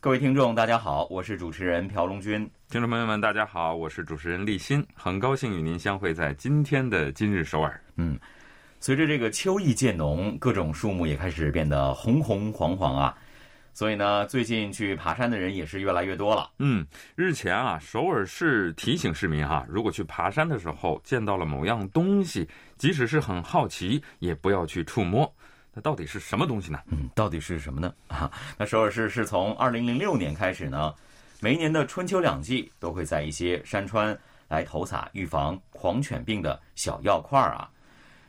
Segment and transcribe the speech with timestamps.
[0.00, 2.48] 各位听众，大家好，我是主持人朴龙军。
[2.70, 7.80] 听众朋友们，大家好，我是主持人立新，很高兴与您相会在今天的今日首尔。
[7.96, 8.16] 嗯，
[8.78, 13.12] 随着这个秋意渐浓，各种树木也开始变得红红黄黄啊。
[13.74, 16.48] 所以呢，最近去爬山的人也是越来越多了。
[16.60, 16.86] 嗯，
[17.16, 25.34] 日前啊，首尔市提醒市民哈，如果去爬山的时候见到了某样东西，即使是很好奇，也不要去触摸。
[25.72, 26.78] 那到底是什么东西呢？
[26.86, 27.92] 嗯，到底是什么呢？
[28.08, 30.94] 啊，那首尔市是从二零零六年开始呢，
[31.40, 37.68] 每一年的春秋两季都会在一些山川来投撒预防狂犬病的小药块儿啊。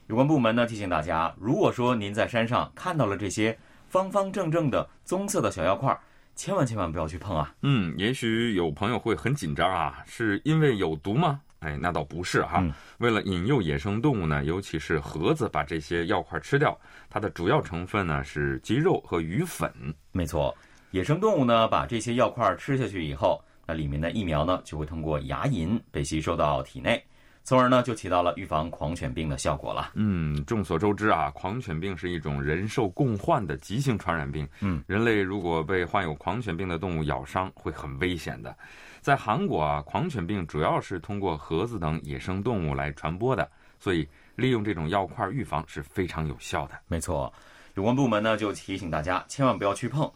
[0.07, 3.57] 有关部门呢提醒大家，如果说您在山上看到了这些。
[3.89, 5.99] 方方正正的棕色的小药块儿，
[6.35, 7.51] 千万千万不要去碰啊！
[7.63, 11.41] 嗯，也许有朋友会很紧张啊，是因为有毒吗？
[11.59, 12.63] 哎，那倒不是哈。
[12.99, 16.77] 为了引诱野生动物呢，尤其是盒子，把这些药块吃掉，
[17.09, 19.71] 它的主要成分呢是鸡肉和鱼粉。
[20.11, 20.55] 没错，
[20.91, 27.03] 野生动物呢把这些药块吃下去以后，那里面的疫苗呢就会通过牙龈被吸收到体内。
[27.41, 29.91] 从而呢，就起到了预防狂犬病的效果了。
[29.95, 34.47] 嗯，众所周知啊，狂犬病是一种人兽共患的急性传染病。
[34.59, 38.55] 嗯，人类如果被患有狂犬病的动物咬伤，会很危险的。
[39.01, 46.79] 在韩国啊，狂犬病主要是通过盒子等野生动物来传播的，所以利用这种药块预防是非常有效的。
[46.87, 47.31] 没错，
[47.75, 50.09] 有关部门呢就提醒大家千万不要去碰。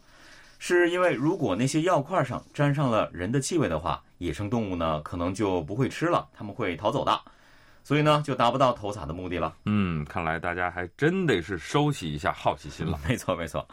[0.58, 7.20] 是因为如果那些药块上沾上了人的气味的话，野生动物呢可能就不会吃了，他们会逃走的，
[7.82, 9.54] 所以呢就达不到投撒的目的了。
[9.66, 12.98] 嗯，看来大家还真得是收起一下好奇心了。
[13.06, 13.66] 没错没错，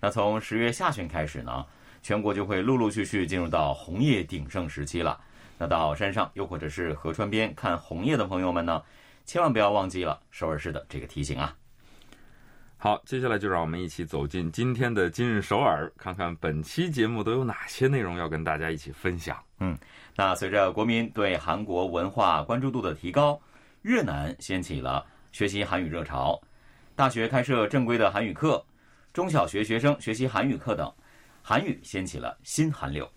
[0.00, 1.66] 那从十月下旬开始呢，
[2.02, 5.20] 全国就会陆陆续续进入到红叶鼎盛时期了。
[5.58, 8.82] 那到山上又或者是河川边看红叶的朋友们呢，
[9.26, 11.54] 千万不要忘记了首尔市的这个提醒啊。
[12.78, 19.36] 好，接下来就让我们一起走进今天的今日首尔，看看本期节目都有哪些内容要跟大家一起分享。
[19.58, 19.76] 嗯，
[20.16, 23.38] 那随着国民对韩国文化关注度的提高，
[23.82, 26.40] 越南掀起了学习韩语热潮，
[26.96, 28.64] 大学开设正规的韩语课，
[29.12, 30.90] 中小学学生学习韩语课等，
[31.42, 33.08] 韩语掀起了新韩流。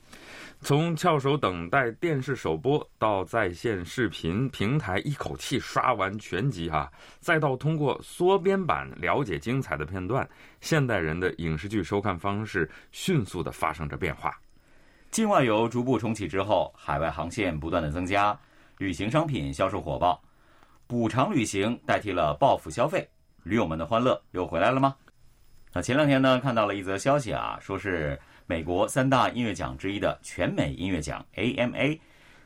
[0.61, 6.89] 从翘首等待电视首播到在线视频平台一口气刷完全集哈，
[7.19, 10.25] 再到通过缩编版了解精彩的片段，
[10.61, 14.34] 现代人的影视剧收看方式迅速的发生着变化。
[15.11, 18.40] 境外游逐步重启之后，海外航线不断的增加，
[18.78, 20.23] 旅行商品销售火爆，
[20.88, 23.05] 补偿旅行代替了报复消费，
[23.44, 24.95] 驴友们的欢乐又回来了吗？
[25.73, 28.19] 那前两天呢，看到了一则消息啊，说是。
[28.45, 31.97] 美国三大音乐奖之一的全美音乐奖 AMA，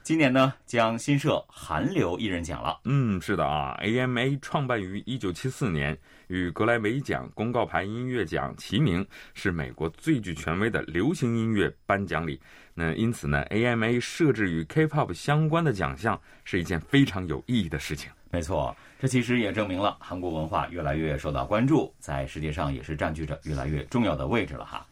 [0.03, 2.79] 今年呢将新设韩流艺人奖了。
[2.83, 12.39] 嗯，是的啊，AMA 创办于一九七四年，与格莱美奖、公告牌音乐奖齐名，是美国最具权威的流行音乐颁奖礼。
[12.75, 18.11] 那因此呢，AMA 设置与 K-pop 相关的奖项是一件非常有意义的事情。
[18.29, 24.85] 没错，这其实也证明了韩国文化越来越受到关注，在世界上也是占据着越来越重要的位置了哈。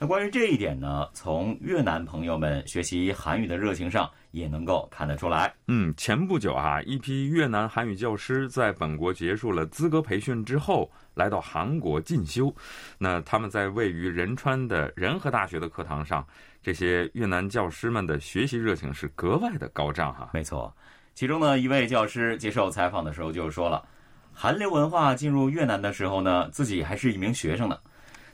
[0.00, 5.52] 那关于这一点呢，从越南朋友们学习韩语的热情上也能够看得出来。
[5.66, 12.54] 嗯，前不久啊，一批越南韩语教师在本国结束了资格培训之后，来到韩国进修。
[12.96, 16.24] 那他们在位于仁川的仁和大学的课堂上，
[16.62, 20.30] 这些越南教师们的学习热情是格外的高涨哈。
[20.32, 20.72] 没错，
[21.18, 23.84] 其中呢一位教师接受采访的时候就说了，
[24.32, 27.76] 韩流文化进入越南的时候呢，自己还是一名学生呢。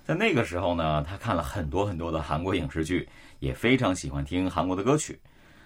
[0.05, 3.09] 在那个时候呢，他看了很多很多的韩国影视剧，
[3.39, 5.19] 也非常喜欢听韩国的歌曲。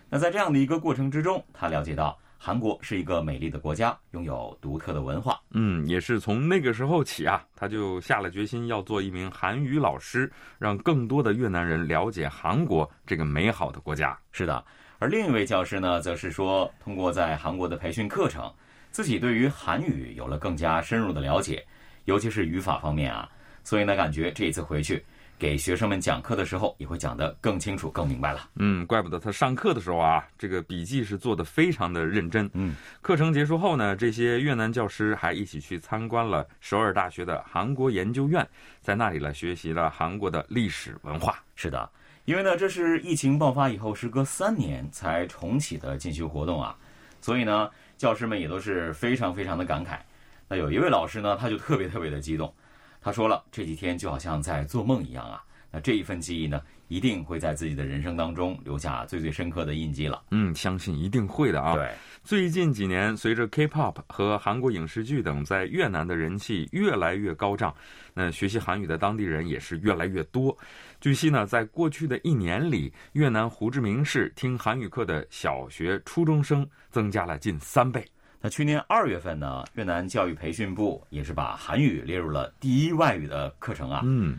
[0.08, 5.40] 那在这样的一个过程之中，他了解到韩国是一个美丽的国家，拥有独特的文化。
[5.50, 14.16] 嗯，也是从那个时候起啊，他就下了决心要做一名韩语老师，让更多的越南人了解韩国这个美好的国家。
[14.30, 14.64] 是的，
[14.98, 18.52] 而另一位教师呢，则是说，通过在韩国的培训课程，
[18.90, 21.64] 自己对于韩语有了更加深入的了解，
[22.06, 23.28] 尤其是语法方面啊。
[23.62, 25.04] 所以呢，感觉这一次回去
[25.38, 28.48] 给学生们讲课的时候，也会讲得更清楚、更明白了。
[28.56, 32.50] 嗯，怪不得他上课的时候啊，这个笔记是做的非常的认真。
[32.54, 38.44] 嗯，课程结束后呢，这些越南教师还一起去参观了首尔大学的韩国研究院，
[38.80, 41.38] 在那里呢学习了韩国的历史文化。
[41.54, 41.88] 是的，
[42.28, 46.76] 因为呢，这是疫情爆发以后时隔三年才重启的进修活动啊。
[47.22, 49.98] 所以呢，教师们也都是非常非常的感慨。
[50.46, 52.52] 那有一位老师呢，他就特别特别的激动，
[53.00, 55.42] 他说了，这几天就好像在做梦一样啊。
[55.70, 60.22] 那这一份记忆呢，一定会在自己的人生当中留下最最深刻的印记了。
[60.30, 61.74] 嗯，相信一定会的啊。
[61.74, 61.94] 对，
[62.24, 67.74] 最近几年，随着 K-pop 和韩国影视剧等在越南的人气越来越高涨，
[68.14, 70.56] 那学习韩语的当地人也是越来越多。
[71.00, 78.04] 据悉呢，在过去的一年里，越南胡志明市听韩语课的小学、初中生增加了近三倍。
[78.40, 84.00] 那去年二月份呢，越南教育培训部也是把韩语列入了第一外语的课程啊。
[84.04, 84.38] 嗯。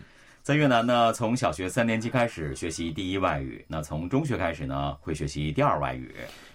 [0.50, 6.12] 在越南呢，从小学三年级开始学习第一外语，那从中学开始呢，会学习第二外语。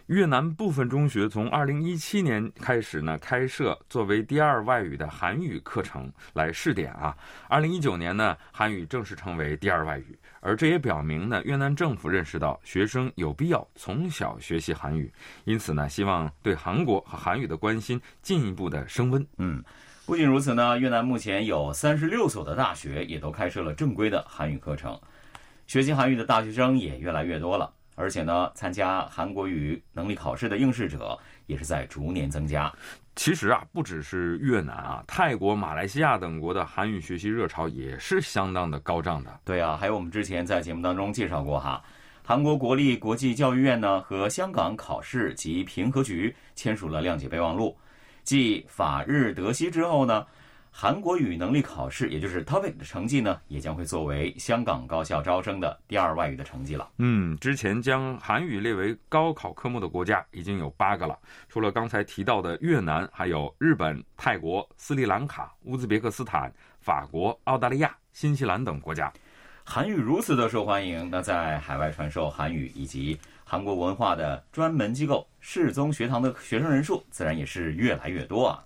[0.06, 7.16] 越南部分中学从二零一七年开始呢，开设作为第二外语的韩语课程来试点啊。
[7.48, 15.08] 二零一九年呢，韩语正式成为第二外语，而这也表明呢，越南政府认识到学生有必要从小学习韩语，
[15.44, 19.24] 因此呢，希望对韩国和韩语的关心进一步的升温。
[19.38, 19.62] 嗯。
[20.06, 25.00] 不仅如此呢，越南目前有三十六所的大学也都开设了正规的韩语课程，
[25.66, 27.72] 学习韩语的大学生也越来越多了。
[27.94, 32.70] 而且呢，参加韩国语能力考试的应试者也是在逐年增加。
[33.16, 39.40] 其实啊，不只是越南啊，泰国、马来西亚等国的韩语学习热潮也是相当的高涨的。
[39.42, 41.82] 对啊，还有我们之前在节目当中介绍过哈，
[42.22, 47.74] 韩国国立国际教育院呢和香港考试及评核局签署了谅解备忘录。
[48.24, 50.26] 继法日德西之后呢，
[50.70, 56.88] 韩国语能力考试，也就是 TOEIC 的成绩呢，也将会作为香港高校招生的第二外语的成绩了。
[56.98, 61.16] 嗯，之前将韩语列为高考科目的国家已经有八个了，
[61.48, 69.12] 除了刚才提到的越南，还有日本、泰国、斯里兰卡、乌兹别克斯坦、法国、澳大利亚、新西兰等国家。
[69.66, 78.62] 韩语如此的受欢迎，那在海外传授韩语以及韩国文化的专门机构世宗学堂的学生人数自然也是越来越多啊。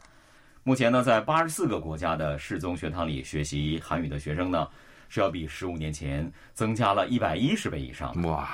[0.65, 4.69] 目前呢，在八十四个国家的世宗学堂里学习韩语的学生呢，
[5.09, 8.13] 是要比十五年前增加了一百一十倍以上。
[8.25, 8.51] 哇！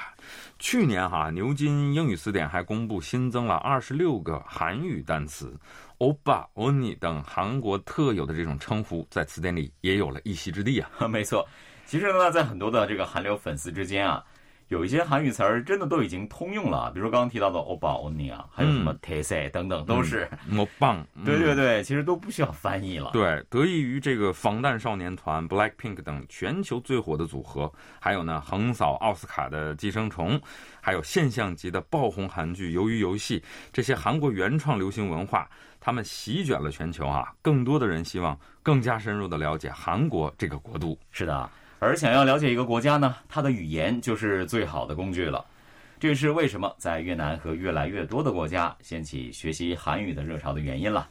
[0.59, 5.53] 去年哈牛津英语词典还公布新增了二十六个韩语单词，
[5.99, 10.89] 欧巴、欧尼等韩国特有的这种称呼，在词典里也有了一席之地啊。
[11.09, 11.45] 没错，
[11.87, 14.25] 其实呢，在很多的这个韩流粉丝之间啊。
[14.69, 20.27] 有一些韩语词儿真的都已经通用了，比如刚刚提到的欧巴、欧尼啊，还有什么 t s 等等，都是
[20.57, 21.07] 欧棒。
[21.23, 23.11] 对对对，其实都不需要翻译了。
[23.13, 27.71] 对，得益于这个防弹少年团 Blackpink 等全球最火的组合，
[28.01, 30.39] 还有呢横扫奥斯卡的《寄生虫》，
[30.81, 33.41] 还有现象级的爆红韩剧《鱿鱼游戏》，
[33.71, 35.47] 这些韩国原创流行文化，
[35.79, 37.35] 他们席卷了全球啊！
[37.43, 40.99] 更多的人希望更加深入的了解韩国这个国度。
[41.13, 41.49] 是的。
[41.85, 45.45] 而想要了解一个国家呢，它的语言就是最好的工具了。
[46.01, 51.07] 这也是为什么在越南和越来越多的国家掀起学习韩语的热潮的原因了。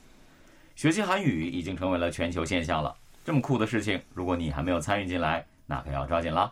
[0.75, 2.95] 学习韩语已经成为了全球现象了。
[3.23, 6.51] 这么酷的事情，如果你还没有参与进来，那可要抓紧了。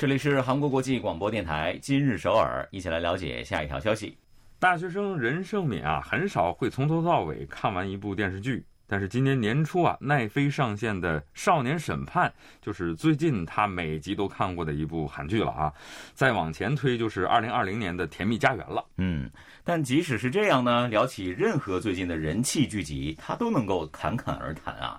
[0.00, 4.16] 这里是韩国国际广播电台今日首尔，一起来了解下一条消息。
[4.58, 12.30] 大学生任胜敏啊，很少会从头到尾看完一部电视剧，但是今年年初啊，奈飞上线的《少年审判》
[12.62, 15.70] 就是最近他每集都看过的一部韩剧了啊。
[16.14, 18.82] 再往前推就是二零二零年的《甜蜜家园》了。
[18.96, 19.30] 嗯，
[19.62, 24.98] 但即使是这样呢，聊起任何最近的人气剧集，他都能够侃侃而谈啊。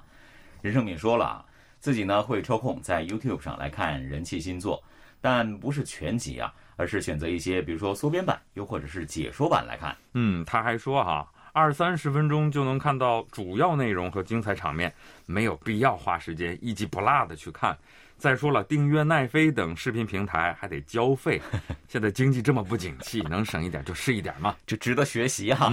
[0.62, 1.43] 任胜敏说了，
[1.81, 4.81] 自己呢会抽空在 YouTube 上来看人气新作。
[5.23, 9.95] 但不是全集啊，而是选择一些，比如说缩编版，又或者是解说版来看。
[10.13, 14.91] 嗯，他还说哈，二三十分钟就能看到主要内容和精彩场面，
[15.27, 17.77] 没有必要花时间一集不落的去看。
[18.17, 21.39] 再说了，订阅奈飞等视频平台还得交费，
[21.88, 25.71] 现在经济这么不景气，能省一点就是一点嘛， 这值得学习哈。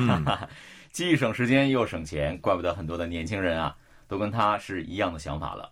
[0.92, 3.74] 既省时间又省钱，怪不得很多的年轻人啊，
[4.06, 5.70] 都跟他是一样的想法了。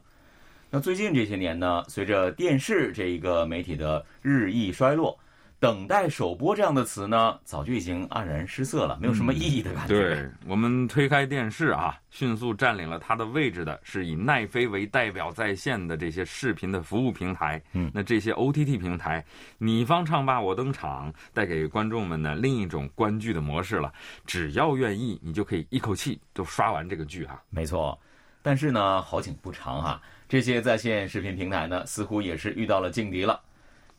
[0.69, 5.17] 那最近这些年呢，随着电视这一个媒体的日益衰落
[5.61, 9.95] ，“等待首播”这样的词呢，早就已经黯然失色了，没有什么意义的感觉。
[9.95, 17.63] 对我们推开电视啊，迅速占领了它的位置的是以奈飞为代表在线的这些视频的服务平台。
[17.73, 19.25] 嗯，那这些 OTT 平台，
[19.59, 23.91] 你方唱罢我登场，带给观众们呢另一种观剧的模式了。
[24.27, 27.41] 只要愿意，你就可以一口气都刷完这个剧哈。
[27.51, 27.99] 没错，
[28.43, 30.03] 但是呢，好景不长哈。
[30.29, 33.41] 这些在线视频平台呢，似乎也是遇到了劲敌了。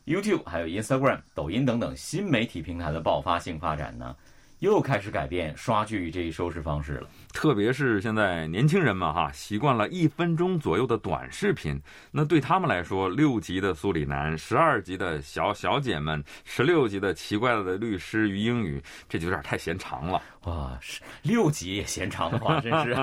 [0.04, 4.14] YouTube、还有 Instagram、抖音等等新媒体平台的爆发性发展呢，
[4.60, 7.08] 又开始改变刷剧这一收视方式了。
[7.32, 20.20] 特别是现在年轻人们哈，习惯了一分钟左右的短视频，那对他们来说，六集的苏里南，十二集的小小姐们，十六集的奇怪的律师与英语，这就有点太嫌长了。
[20.44, 22.96] 哇，是六集也嫌长的话， 真是。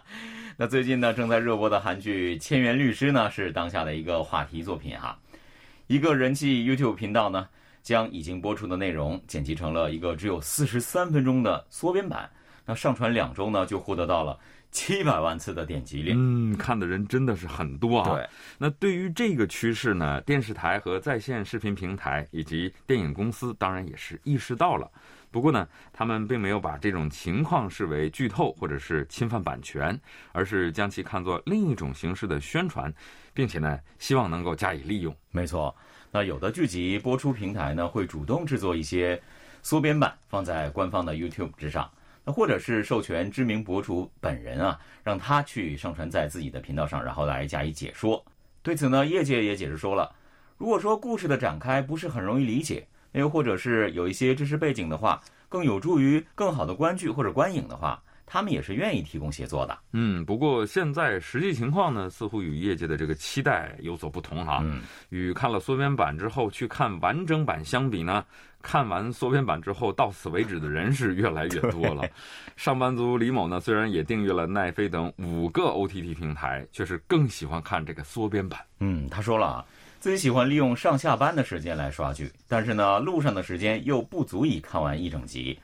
[0.56, 5.18] 那最近呢，正在热播的韩剧《千元律师》呢，是当下的一个话题作品哈。
[5.88, 7.46] 一个人气 YouTube 频道呢，
[7.84, 12.28] 将已经播出的内容剪辑成了一个只有四十三分钟的缩编版。
[12.66, 14.36] 那上传两周呢，就获得到了
[14.70, 16.14] 七百万次的点击率。
[16.16, 18.10] 嗯，看的人真的是很多啊。
[18.10, 18.26] 对，
[18.56, 24.90] 那对于这个趋势呢，电视台和在线视频平台以及电影公司当然也是意识到了。
[25.30, 30.00] 不过呢，他们并没有把这种情况视为剧透或者是侵犯版权，
[30.32, 32.90] 而是将其看作另一种形式的宣传，
[33.34, 35.14] 并且呢，希望能够加以利用。
[35.32, 35.74] 没错，
[36.14, 39.20] 那有的剧集播出平台呢，会主动制作一些
[39.62, 41.90] 缩编版放在官方的 YouTube 之上，
[42.24, 48.24] 那或者是授权知名博主本人啊，让他去上传在自己的频道上，然后来加以解说。
[48.62, 50.14] 对此呢，业界也解释说了，
[50.56, 52.86] 如果说故事的展开不是很容易理解。
[53.10, 58.00] 那又或者是有一些知识背景的话，更有助于更好的观剧或者观影的话，
[58.34, 59.78] 他们也是愿意提供协作的。
[59.92, 64.60] 嗯，不过现在实际情况呢，似乎与业界的这个期待有所不同哈。
[64.64, 68.24] 嗯，与看了缩编版之后去看完整版相比呢，
[68.60, 72.02] 看完缩编版之后到此为止的人是越来越多了。
[72.56, 78.58] 上班族李某呢，虽然也订阅了奈飞等五个 OTT 平台，却是更喜欢看这个缩编版。
[78.80, 79.64] 嗯，他说了啊。
[80.00, 85.56] 自己喜欢利用上下班的时间来刷剧，但是呢，路上的时间又不足以看完一整集。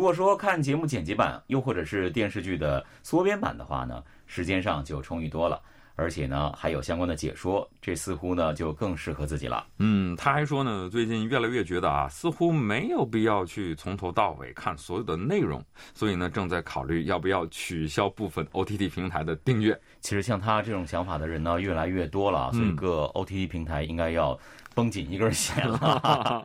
[0.00, 5.60] 如果说看节目剪辑版，又或者是电视剧的缩编版的话呢，时间上就充裕多了。
[5.94, 9.66] 而且呢，还有相关的解说，这似乎呢就更适合自己了。
[9.76, 19.78] 嗯，他还说呢，最近越来越觉得啊，似乎没有必要去从头到尾看所有的内容，所以呢，正在考虑要不要取消部分 OTT 平台的订阅。
[20.00, 24.34] 其实像他这种想法的人呢，越来越多了，所以各 OTT 平台应该要
[24.74, 26.42] 绷紧一根弦了。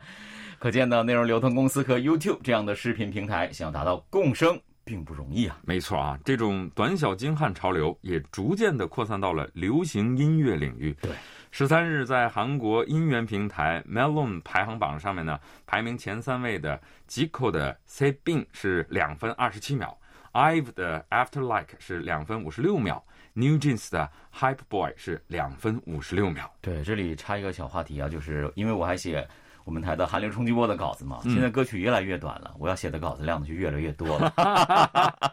[0.66, 4.60] 可见呢，内容流通公司和 YouTube 这样的视频平台想要达到共生。
[4.84, 5.56] 并不容易啊！
[5.64, 10.92] 没错啊，这种短小精悍潮流也逐渐的扩散到了流行音乐领域。
[11.00, 11.12] 对，
[11.52, 19.96] 十三日在韩国音源平台 Melon 排行榜上面呢，排名前三位的 Jico 的《Say Bing》是两分二十七秒
[20.32, 23.04] ，IVE 的《After Like》是两分五十六秒
[23.34, 26.52] ，New Jeans 的《Hype Boy》是两分五十六秒。
[26.60, 29.24] 对，这里插一个小话题啊，就是因为我还写。
[29.66, 34.32] 我们台的韩流冲击波的稿子嘛，现在歌曲越来越短了，我要写的稿子量就越来越多了。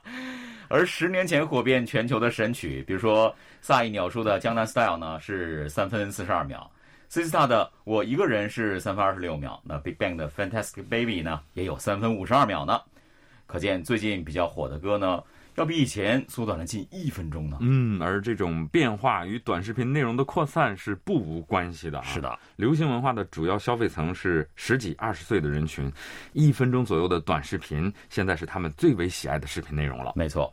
[0.69, 6.67] 而十年前火遍全球的神曲，比如说萨伊鸟叔的《江南 Style》呢，是三分四十二秒
[7.11, 9.61] ；Sista 的《我一个人》是三分二十六秒。
[9.63, 12.81] 那 Big Bang 的《Fantastic Baby》呢，也有三分五十二秒呢。
[13.45, 15.21] 可见最近比较火的歌呢。
[15.55, 17.57] 要比以前缩短了近一分钟呢。
[17.61, 22.01] 嗯，而这种变化与短视频内容的扩散是不无关系的。
[22.03, 25.91] 是的，流行文化的主要消费层是十几、二十岁的人群，
[26.33, 30.13] 一分钟左右的短视频现在是他们最为喜爱的视频内容了。
[30.15, 30.51] 没错，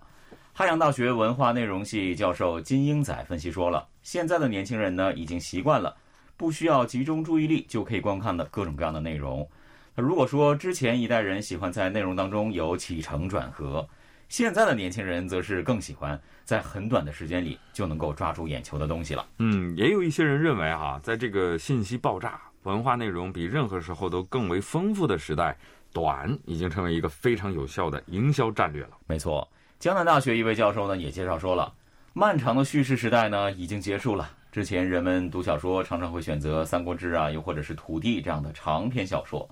[0.53, 5.97] 汉阳大学文化内容系教授金英仔分析说了，现在的年轻人呢已经习惯了
[6.37, 9.49] 不需要集中注意力就可以观看的各种各样的内容。
[9.95, 13.89] 那如果说之前一代人喜欢在内容当中有起承转合。
[14.31, 19.27] 现在的年轻人则是更喜欢在很短的时间里就能够抓住眼球的东西了。
[19.39, 25.57] 嗯，也有一些人认为哈，在这个信息爆炸、文化内容比任何时候都更为丰富的时代，
[25.93, 28.91] 短已经成为一个非常有效的营销战略了。
[29.09, 29.47] 没错，
[29.81, 31.75] 江南大学一位教授呢也介绍说了，
[32.13, 34.31] 漫长的叙事时代呢已经结束了。
[34.53, 39.49] 之前人们读小说常常会选择《三国志》啊，又或者是《土地》这样的长篇小说，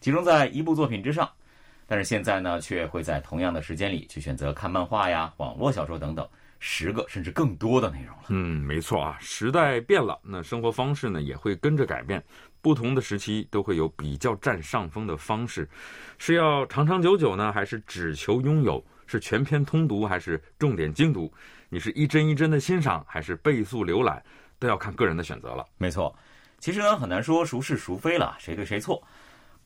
[0.00, 1.30] 集中在一部作品之上。
[1.90, 6.28] 但是现在呢，却会在同样的时间里去选择看漫画呀、网络小说等等
[6.58, 8.24] 十个甚至更多的内容了。
[8.28, 12.22] 嗯，没错啊，时代变了，那生活方式呢也会跟着改变。
[12.60, 15.66] 不同的时期都会有比较占上风的方式，
[16.18, 18.84] 是要长长久久呢，还是只求拥有？
[19.06, 21.32] 是全篇通读还是重点精读？
[21.70, 24.22] 你是一帧一帧的欣赏，还是倍速浏览？
[24.58, 25.64] 都要看个人的选择了。
[25.78, 26.14] 没错，
[26.58, 29.02] 其实呢很难说孰是孰非了，谁对谁错。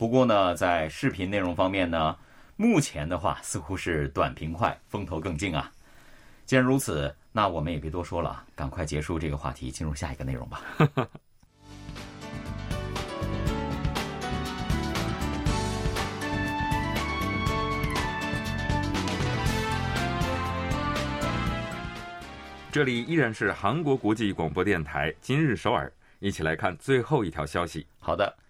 [0.03, 2.17] 不过呢，在视频内容方面呢，
[2.57, 5.71] 目前的话似乎是短平快，风头更劲啊。
[6.45, 10.61] 既然如此，那我们也别多说了，赶快结束这个话题，进入下一个内容吧。
[22.73, 27.87] 这里依然是韩国国际广播电台今日首尔，一起来看最后一条消息。
[27.99, 28.42] 好的。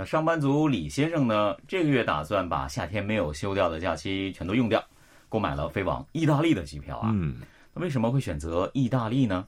[0.00, 4.80] 那上班族李先生呢，这个月打算把夏天没有休掉的假期全都用掉，
[5.28, 7.10] 购买了飞往意大利的机票啊。
[7.12, 7.40] 嗯，
[7.74, 9.44] 那为什么会选择意大利呢？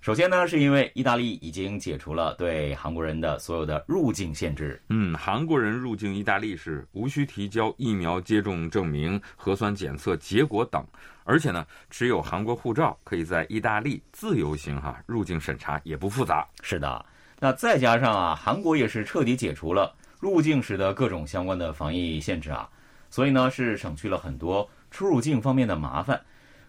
[0.00, 4.82] 首先呢，是因为意大利已经解除了对韩国人的所有的入境限制。
[4.88, 10.82] 嗯，韩国人入境意大利是无需提交疫苗接种证明、核酸检测结果等，
[11.22, 16.48] 而且呢，持有韩国护照可以在意大利自由行哈，入境审查也不复杂。
[16.62, 17.04] 是的，
[17.42, 22.70] 那再加上啊，韩国也是彻底解除了入境时的各种相关的防疫限制啊，
[23.10, 26.20] 所以呢，是省去了很多出入境方面的麻烦。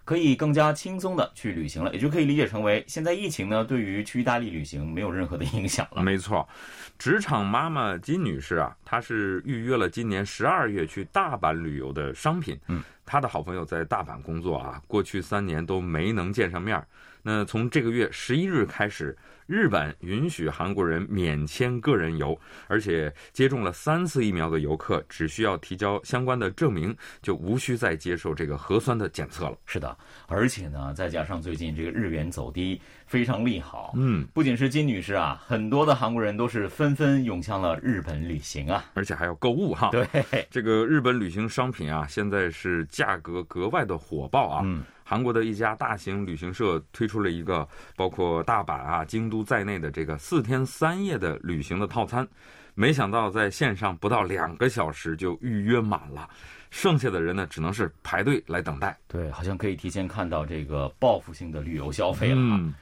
[0.03, 6.01] 可以更加轻松的去旅行了，也就可以理解成为现在疫情呢，对于去意大利旅行没有任何的影响了。
[6.03, 6.49] 没错，
[6.97, 12.59] 职场妈妈金女士啊，她是预约了今年十二月去大阪旅游的商品。
[12.67, 16.83] 嗯，她的好朋友在大阪工作啊，过去三年都没能见上面。
[17.21, 19.15] 那从这个月十一日开始。
[19.45, 29.57] 日本允许韩国人免签个人游，而且接种了三次疫苗的游客只需要提交相关的证明，就无需再接受这个核酸的检测了。
[29.65, 29.97] 是的，
[30.27, 33.93] 而且呢，再加上最近这个日元走低，非常利好。
[33.95, 39.89] 嗯，不仅是金女士啊，很多的韩国人都是纷纷涌向了日本旅行啊，而且还要购物哈。
[39.91, 40.07] 对，
[40.49, 44.61] 这个日本旅行商品啊，现在是价格格外的火爆啊。
[44.63, 44.83] 嗯。
[45.03, 52.27] 韩国的一家大型旅行社推出了一个包括大阪啊、京都在内的这个四天三夜的旅行的套餐，
[52.73, 56.29] 没想到在线上不到两个小时就预约满了，
[56.71, 58.97] 剩下的人呢只能是排队来等待。
[59.07, 62.35] 对，好像可以提前看到这个报复性的旅游消费了。
[62.37, 62.73] 嗯，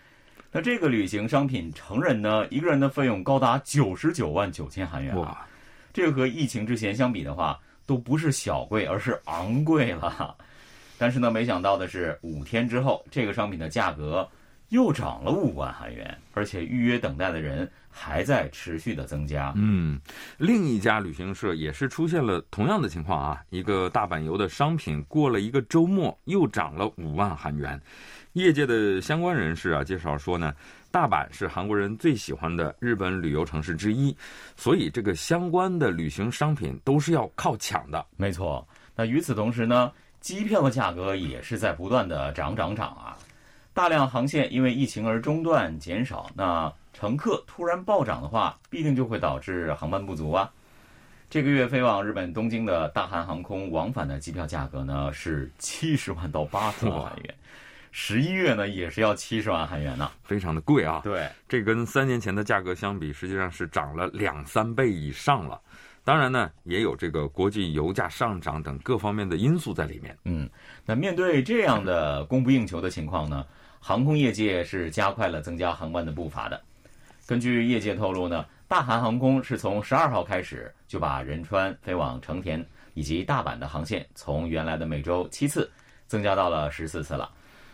[0.52, 5.46] 那这个旅行商品成人呢，一个人的费用高达九十九万九千韩元哇，
[5.92, 10.36] 这个和疫情之前相比的话，都不是小贵，而是昂贵了。
[11.02, 14.30] 但是呢，没想到的是，五天之后，这个商品的价格
[14.70, 19.52] 又涨了五万韩元，而且预约等待的人还在持续的增加。
[19.56, 20.00] 嗯，
[20.38, 27.82] 另一家旅行社也是出现了同样的情况啊，一个大阪游的商品过了一个周末又涨了五万韩元。
[28.34, 30.54] 业界的相关人士啊介绍说呢，
[30.92, 34.16] 大阪是韩国人最喜欢的日本旅游城市之一，
[34.56, 38.06] 所以这个相关的旅行商品都是要靠抢的。
[38.18, 38.64] 没错，
[38.96, 39.92] 那与此同时呢？
[40.22, 43.18] 机票的价格也是在不断的涨涨涨啊！
[43.74, 50.50] 大量航线因为疫情而中断减少，那乘客突然暴涨的话，必定就会导致航班不足啊。
[51.30, 57.36] 这个月飞往日本东京的大韩航空往返的机票价格呢是七十万到八十万韩元，
[57.92, 61.02] 十一月呢也是要七十万韩元呢，非常的贵啊。
[61.04, 65.60] 对，这跟三年前的价格相比，实际上是涨了两三倍以上了。
[66.04, 70.18] 当然呢，也有这个国际油价上涨等各方面的因素在里面。
[70.26, 70.50] 嗯，
[70.86, 73.46] 那面对这样的供不应求的情况呢，
[73.80, 76.60] 航空业界是加快了增加航班的步伐的。
[77.28, 85.72] 根据业界透露呢，大韩航空是从十二号开始就把仁川飞往成田以及大阪的航线从原来的每周七次
[86.08, 87.30] 增加到了十四次了。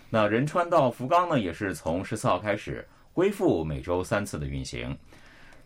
[0.09, 4.95] 那仁川到福冈呢，也是从十四号开始恢复每周三次的运行。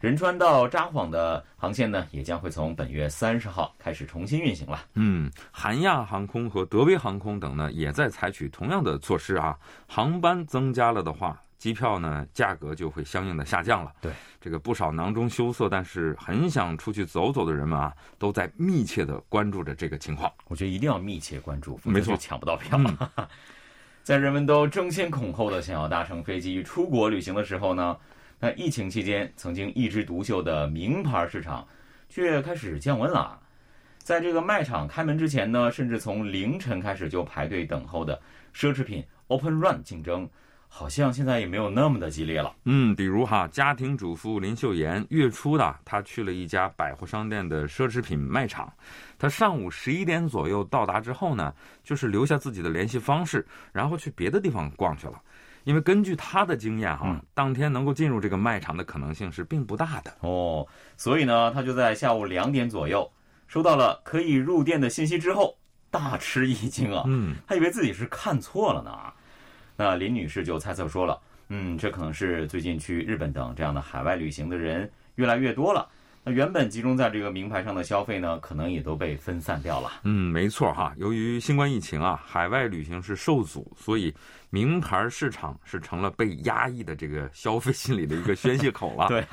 [0.01, 4.83] 仁川到札幌的航线呢，也将会从本月三十号开始重新运行了。
[4.95, 9.55] 嗯，韩亚航空和德威航空等呢，也在采取同样的措施啊。
[9.87, 13.93] 航班增加了的话，机票呢价格就会相应的下降了。
[14.01, 14.11] 对，
[14.41, 20.33] 这个不少囊中羞涩但是很想出去走走的人们啊，都在密切的关注着这个情况。
[20.47, 22.79] 我觉得一定要密切关注，没错，抢不到票。
[24.01, 27.95] 在人们都争先恐后的想要搭乘飞机出国旅行的时候呢？
[28.41, 31.65] 那疫情期间曾经一枝独秀的名牌市场，
[32.09, 33.39] 却开始降温了。
[33.99, 38.19] 在这个卖场开门之前呢，甚至从凌晨开始就排队等候的
[38.51, 40.27] 奢侈品 Open Run 竞争，
[40.67, 42.51] 好像现在也没有那么的激烈了。
[42.65, 48.73] 嗯，比如哈，家庭主妇林秀妍月初的，她去了一家百货商店的奢侈品卖场，
[49.19, 55.21] 她上午十一点左右到达之后呢，就是留下自己的联系方式，然后去别的地方逛去了。
[55.63, 63.11] 因为根据他的经验哈，当天能够进入这个卖场的可能性是并不大的哦，所以呢，他就在下午两点左右
[63.47, 65.57] 收到了可以入店的信息之后，
[65.89, 67.03] 大吃一惊啊！
[67.05, 68.91] 嗯，他以为自己是看错了呢。
[69.75, 71.19] 那林女士就猜测说了，
[71.49, 75.87] 嗯，这可能是最近去日本等这样的海外旅行的人越来越多了。
[76.23, 79.91] 那原本集中在这个名牌上的消费呢，可能也都被分散掉了。
[80.03, 80.93] 嗯，没错哈。
[80.97, 84.13] 由于新冠疫情啊，海外旅行是受阻，所以
[84.51, 89.07] 名牌市场是成了被压抑的这个消费心理的一个宣泄口了。
[89.09, 89.25] 对。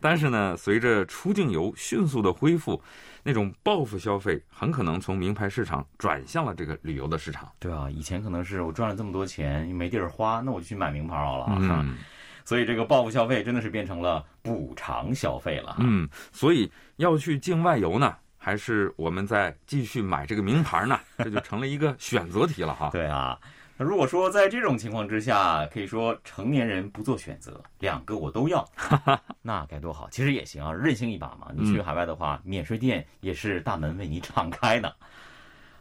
[0.00, 2.78] 但是呢，随着出境游迅速的恢复，
[3.22, 7.50] 那种报复消费很可能从名牌市场转向了这个旅游的市场。
[7.58, 11.46] 对啊，以前可能是我赚了这么多钱没地儿花，那我就去买名牌好了。
[11.58, 11.96] 嗯。
[12.44, 15.76] 所以这个报复消费真的是变成了补偿消费了。
[15.80, 21.00] 嗯，所以要去境外游呢，还是我们再继续买这个名牌呢？
[21.18, 22.90] 这就成了一个选择题了哈。
[22.92, 23.38] 对啊。
[23.76, 28.64] 那如果说在这种情况之下，可以说成年人不做选择，两个我都要，
[29.42, 30.08] 那该多好！
[30.10, 31.48] 其实也行啊，任性一把嘛。
[31.52, 34.92] 你去海外的话，免税店也是大门为你敞开呢。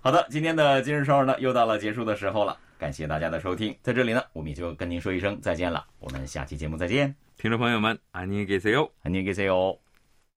[0.01, 2.57] 好的，今天的今日首尔呢，又到了结束的时候了。
[2.82, 5.84] 感谢大家的收听，在这里呢，我们也就跟您说一声再见了。
[5.98, 9.78] 我们下期节目再见，听众朋友们，안녕히계세 요， 안녕히계세 요。